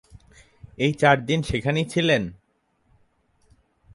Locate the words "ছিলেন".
1.85-2.23